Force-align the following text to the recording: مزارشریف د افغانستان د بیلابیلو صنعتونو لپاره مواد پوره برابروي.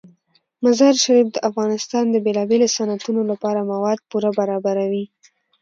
مزارشریف 0.63 1.27
د 1.31 1.37
افغانستان 1.49 2.05
د 2.09 2.15
بیلابیلو 2.25 2.73
صنعتونو 2.77 3.21
لپاره 3.31 3.67
مواد 3.71 3.99
پوره 4.09 4.29
برابروي. 4.39 5.05